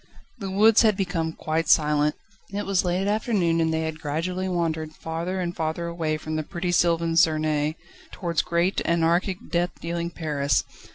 The 0.39 0.49
woods 0.49 0.81
had 0.81 0.97
become 0.97 1.31
quite 1.33 1.69
silent. 1.69 2.15
It 2.51 2.65
was 2.65 2.83
late 2.83 3.07
afternoon, 3.07 3.61
and 3.61 3.71
they 3.71 3.81
had 3.81 3.99
gradually 3.99 4.49
wandered 4.49 4.93
farther 4.95 5.39
and 5.39 5.55
farther 5.55 5.85
away 5.85 6.17
from 6.17 6.43
pretty 6.45 6.71
sylvan 6.71 7.13
Suresness, 7.15 7.75
towards 8.11 8.41
great, 8.41 8.81
anarchic, 8.83 9.37
deathdealing 9.51 10.15
Paris. 10.15 10.63